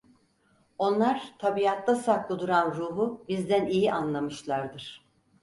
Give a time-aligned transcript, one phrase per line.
[0.77, 5.05] Onlar tabiatta saklı duran ruhu bizden iyi anlamışlardır.